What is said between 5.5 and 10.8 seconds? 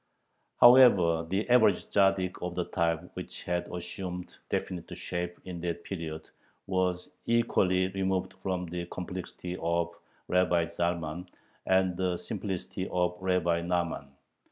that period was equally removed from the complexity of Rabbi